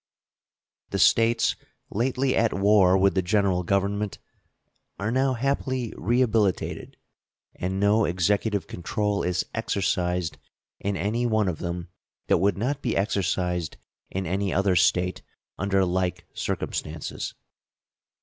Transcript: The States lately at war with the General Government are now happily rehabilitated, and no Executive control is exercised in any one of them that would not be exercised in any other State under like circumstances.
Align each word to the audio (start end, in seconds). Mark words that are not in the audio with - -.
The 0.89 0.97
States 0.97 1.55
lately 1.91 2.35
at 2.35 2.53
war 2.55 2.97
with 2.97 3.13
the 3.13 3.21
General 3.21 3.61
Government 3.61 4.17
are 4.97 5.11
now 5.11 5.33
happily 5.35 5.93
rehabilitated, 5.95 6.97
and 7.55 7.79
no 7.79 8.05
Executive 8.05 8.65
control 8.65 9.21
is 9.21 9.45
exercised 9.53 10.39
in 10.79 10.97
any 10.97 11.27
one 11.27 11.47
of 11.47 11.59
them 11.59 11.89
that 12.29 12.39
would 12.39 12.57
not 12.57 12.81
be 12.81 12.97
exercised 12.97 13.77
in 14.09 14.25
any 14.25 14.51
other 14.51 14.75
State 14.75 15.21
under 15.59 15.85
like 15.85 16.25
circumstances. 16.33 17.35